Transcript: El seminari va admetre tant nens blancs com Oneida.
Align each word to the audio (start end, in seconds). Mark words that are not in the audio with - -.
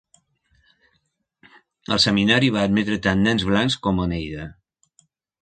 El 1.97 2.01
seminari 2.07 2.49
va 2.57 2.65
admetre 2.71 2.99
tant 3.09 3.23
nens 3.27 3.47
blancs 3.53 3.79
com 3.87 4.03
Oneida. 4.09 4.49